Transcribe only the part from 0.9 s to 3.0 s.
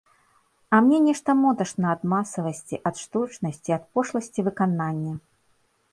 нешта моташна ад масавасці, ад